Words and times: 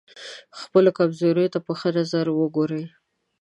خپلو 0.59 0.89
کمزوریو 0.97 1.53
ته 1.53 1.59
په 1.65 1.71
ښه 1.79 1.89
نظر 1.97 2.25
وګورئ. 2.31 2.83